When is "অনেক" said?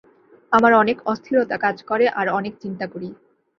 0.73-0.97, 2.29-2.53